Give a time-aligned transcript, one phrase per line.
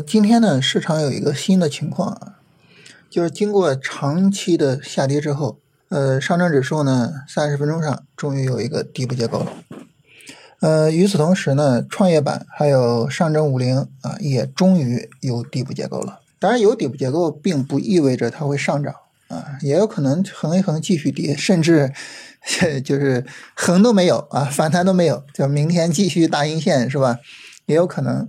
[0.00, 2.38] 今天呢，市场有一个新的情况啊，
[3.08, 5.58] 就是经过长期的下跌之后，
[5.88, 9.52] 呃，上证指数呢，三十分钟上终于有一个底部结构了。
[10.60, 16.20] 呃，与此同时呢，创业板还有上证五零啊，也终于有底部结构了。
[16.38, 18.94] 当然，有底部结构并不意味着它会上涨
[19.28, 21.92] 啊，也有可能横一横继续跌，甚至
[22.84, 27.18] 就是横都没有啊，反弹都没有，就明天继续大阴线是吧？
[27.66, 28.28] 也有可能。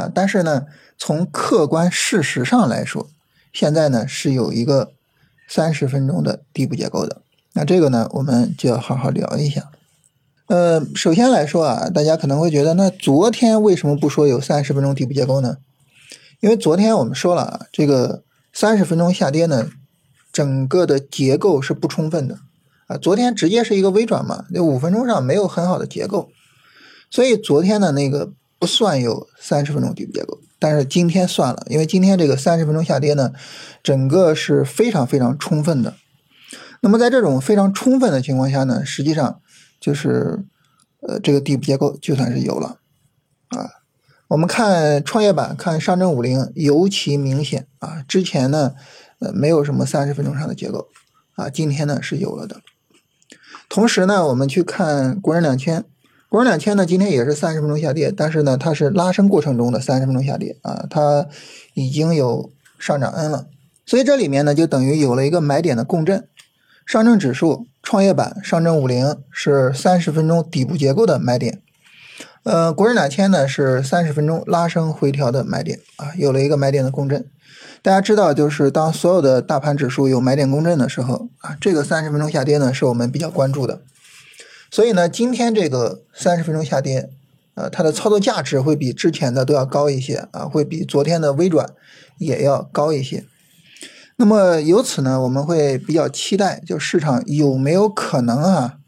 [0.00, 0.64] 啊，但是呢，
[0.96, 3.10] 从客观事实上来说，
[3.52, 4.92] 现在呢是有一个
[5.48, 7.20] 三十分钟的底部结构的。
[7.52, 9.70] 那这个呢，我们就要好好聊一下。
[10.46, 15.58] 呃，首先来说啊，大家可能会觉得，那昨天为什么不说有三十分钟底部结构呢？
[16.40, 19.68] 因为昨天我们说了啊，这个三十分钟下跌呢，
[20.32, 22.38] 整个的结构是不充分的
[22.86, 22.96] 啊。
[22.96, 26.30] 昨天直接是一个微转嘛，那五分钟上没有很好的结构，
[27.10, 28.32] 所以昨天的那个。
[28.60, 33.32] 不算有三十分钟底部结构，但是今天算了，因为今天这个三十分钟下跌呢，
[33.82, 35.94] 整个是非常非常充分的。
[36.82, 39.40] 那么在这种非常充分的情况下呢，实际上
[39.80, 40.44] 就是
[41.00, 42.80] 呃这个底部结构就算是有了
[43.48, 43.70] 啊。
[44.28, 48.04] 我们看创业板，看上证五零尤其明显啊。
[48.06, 48.74] 之前呢
[49.20, 50.88] 呃没有什么三十分钟上的结构
[51.36, 52.60] 啊，今天呢是有了的。
[53.70, 55.86] 同时呢，我们去看国人两千。
[56.30, 61.26] 国证两千呢，今天也是三十分钟下跌，但是呢，它是拉升过程中的三十分钟下跌啊，它
[61.74, 63.46] 已经有上涨 N 了，
[63.84, 66.28] 所以这里面呢，就等于有了一个买点的共振。
[66.86, 71.60] 上证指数、创业板、上证五零是三十分钟底部结构的买点，
[72.44, 77.26] 呃，国证两千呢是三十分钟拉升回调的买点啊，有了一个买点的共振。
[77.82, 83.80] 大家知道，就是当所有的大盘指数有买点共振的时候啊，这个三十分钟下跌呢，是我们比较关注的。
[84.70, 87.10] 所以呢，今天这个三十分钟下跌，
[87.54, 91.70] 呃，它的操作价值会比之前的都要高一些啊，会比昨天的微转
[92.18, 93.24] 也要高一些。
[94.16, 98.78] 那么由此呢，我们会比较期待，就市场有没有可能啊，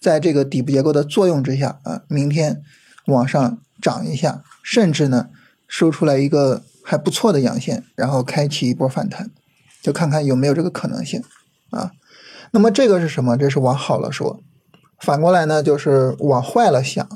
[0.00, 2.62] 在这个底部结构的作用之下啊，明天
[3.06, 5.28] 往上涨一下，甚至呢
[5.68, 9.30] 收出来一个还不错的阳线，然后开启一波反弹，
[9.82, 11.22] 就看看有没有这个可能性
[11.70, 11.90] 啊。
[12.52, 13.36] 那么这个是什么？
[13.36, 14.40] 这是往好了说。
[14.98, 17.06] 反过来呢，就是往坏了想，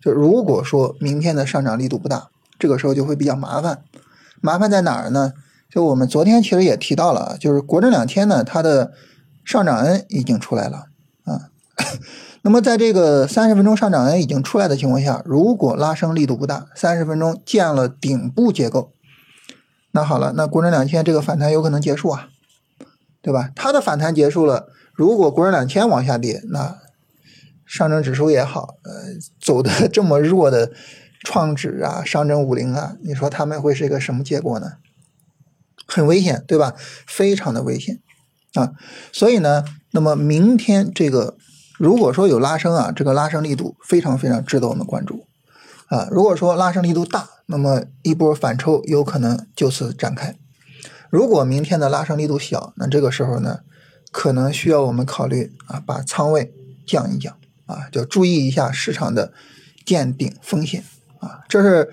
[0.00, 3.82] 就如果说明天的上涨力度不大，这个时候就会比较麻烦。
[4.40, 5.32] 麻烦在哪儿呢？
[5.68, 8.92] 就我们昨天其实也提到了，就是国证两千呢，它的
[9.44, 10.86] 上涨 N 已经出来了
[11.24, 11.50] 啊。
[12.42, 18.92] 那么在这个三十分钟上涨 N 已经出来的情况下，如果拉升力度不大，三十分钟见了顶部结构，
[19.90, 22.28] 那好了，那国证两千这个反弹有可能结束啊，
[23.20, 23.50] 对吧？
[23.56, 26.78] 它的反弹结束了，如果国证两千往下跌，那
[27.66, 28.92] 上证指数也好，呃，
[29.40, 30.72] 走的 这么弱的
[31.24, 34.74] 创指啊，上证五零啊，你说他们会是一个什么结果呢？
[35.88, 36.74] 很危险，对吧？
[37.06, 38.00] 非常的危险
[38.54, 38.72] 啊！
[39.12, 41.36] 所以呢，那么明天这个
[41.78, 45.26] 如果说有拉升啊，这个拉升力度非常非常值得我们关注
[45.86, 46.08] 啊。
[46.10, 50.36] 如果说拉升力度大，那么一波反抽有可能就此展开。
[51.08, 53.60] 如果明天的拉升力度小，那这个时候呢，
[54.10, 56.52] 可能需要我们考虑啊，把仓位
[56.84, 57.36] 降一降。
[57.66, 59.32] 啊，就注意一下市场的
[59.84, 60.82] 见顶风险
[61.20, 61.90] 啊，这是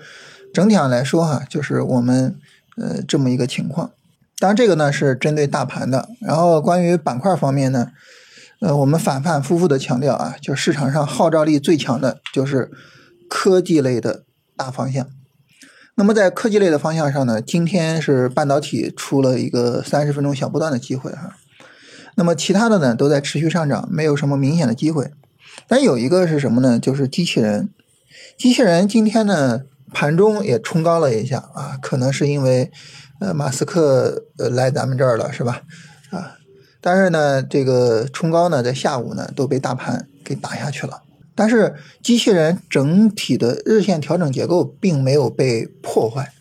[0.52, 2.36] 整体上来说哈，就是我们
[2.76, 3.90] 呃这么一个情况。
[4.38, 6.08] 当然，这个呢是针对大盘的。
[6.20, 7.92] 然后关于板块方面呢，
[8.60, 12.70] 呃，我们反反复复的强调啊，就市场上号召力最强的就是
[13.28, 14.24] 科技类的
[14.56, 15.08] 大方向。
[15.94, 21.36] 那么在科技类的方向上呢，今天是半导体出了一个三十分钟小波段的机会哈。
[22.16, 25.12] 那么其他的呢都在持续上涨，没有什么明显的机会。
[25.66, 26.78] 但有一个是什么呢？
[26.78, 27.70] 就是机器人，
[28.36, 32.70] 机器人今天呢盘中也冲高了一下啊，可能是因为
[33.20, 35.62] 呃马斯克呃来咱们这儿了是吧？
[36.10, 36.36] 啊，
[36.80, 41.02] 但是呢这个冲高呢在下午呢都被大盘给打下去了。
[41.34, 46.32] 但是机器人整体的日线调整结构并没有被破坏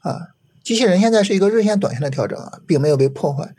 [0.00, 0.28] 啊，
[0.62, 3.54] 机器人现在是一个日线短线的调整啊，并没有被破坏，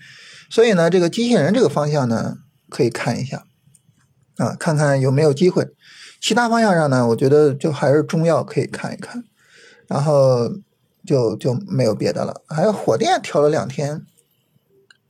[0.50, 2.38] 所以呢这个机器人这个方向呢
[2.70, 3.44] 可以看一下。
[4.42, 5.68] 啊，看看有没有机会。
[6.20, 9.24] 其他方向上呢，我觉得就还是中药可以看一看，
[9.88, 10.52] 然后
[11.06, 12.42] 就就没有别的了。
[12.48, 14.02] 还有火电调了两天，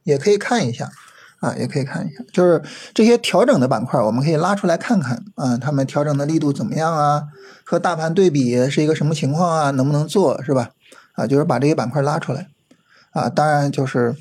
[0.04, 0.90] 也可以看一下
[1.40, 2.24] 啊，也可以看一下。
[2.34, 2.62] 就是
[2.94, 7.24] 这些调整的板块，我们可以拉出来看看啊，他们调整的力度怎么样啊？
[7.66, 9.72] 和大盘对比是一个什么情况啊？
[9.72, 10.72] 能不能做是吧？
[11.14, 12.48] 啊，就是把这些板块拉出来
[13.12, 13.30] 啊。
[13.30, 14.16] 当然就是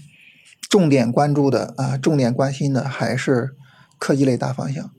[0.69, 3.51] 重点关注的啊，重点关心的还是
[3.99, 4.91] 科技类大方向。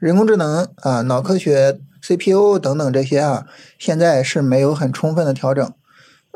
[0.00, 3.46] 人工智能啊，脑科学、CPU 等等这些啊，
[3.78, 5.72] 现在是没有很充分的调整，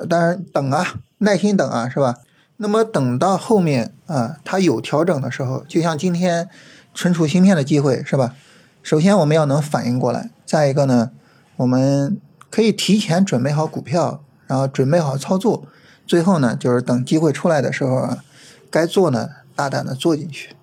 [0.09, 2.17] 当然等啊，耐心等啊，是吧？
[2.59, 6.49] 那么等到后面啊，它有调整的时候，就像今天
[6.95, 8.35] 存储芯片的机会，是吧？
[8.83, 11.11] 首先我们要能反应过来，再一个呢，
[11.57, 12.21] 我们
[12.51, 15.67] 可以提前准备好股票，然后准备好操作，
[16.07, 18.23] 最后呢，就是等机会出来的时候啊，
[18.71, 20.55] 该做呢，大胆的做进去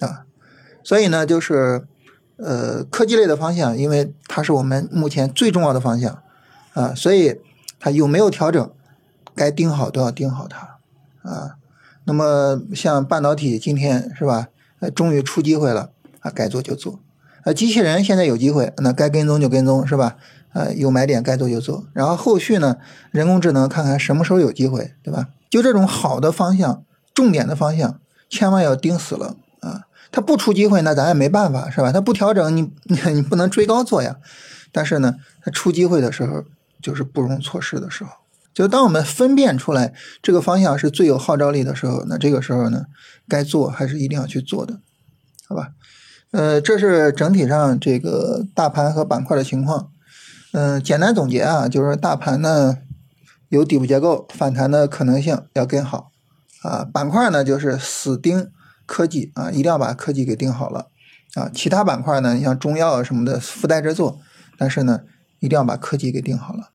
[0.00, 0.24] 啊。
[0.82, 1.86] 所以呢，就是
[2.42, 6.22] 呃，科技类的方向，因为它是我们目前最重要的方向
[6.72, 7.38] 啊，所以
[7.78, 8.70] 它有没有调整，
[9.34, 10.78] 该盯好都要盯好它。
[11.22, 11.56] 啊，
[12.04, 14.48] 那么像半导体今天是吧？
[14.80, 15.90] 呃，终于出机会了
[16.20, 16.98] 啊，该做就做。
[17.44, 20.16] 呃，机器人现在有机会，那该跟踪就跟踪是吧？
[20.52, 21.84] 呃，有买点该做就做。
[21.92, 22.76] 然后后续呢，
[23.10, 25.28] 人工智能看看什么时候有机会，对吧？
[25.50, 29.36] 就这种好的方向、重点的方向，千万要盯死了
[30.12, 31.92] 它不出机会，那咱也没办法是吧？
[31.92, 32.70] 它不调整，你
[33.12, 34.16] 你不能追高做呀。
[34.72, 36.44] 但是呢，它出机会的时候，
[36.82, 38.10] 就是不容错失的时候。
[38.52, 42.86] 就当我们分辨出来这个方向是最有号召力的时候，那这个时候呢，
[43.28, 44.80] 该做还是一定要去做的，
[45.48, 45.68] 好吧？
[46.32, 49.90] 呃，这是整体上这个大盘和板块的情况。
[50.52, 52.78] 嗯，简单总结啊，就是大盘呢
[53.48, 56.10] 有底部结构反弹的可能性要跟好
[56.62, 58.50] 啊，板块呢就是死盯
[58.90, 60.88] 科技啊，一定要把科技给定好了
[61.34, 61.48] 啊。
[61.54, 64.18] 其他板块呢，你像中药什么的附带着做，
[64.58, 65.02] 但是呢，
[65.38, 66.64] 一定要把科技给定好了。